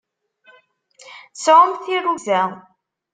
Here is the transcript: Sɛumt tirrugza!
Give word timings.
Sɛumt 1.43 1.81
tirrugza! 1.85 2.41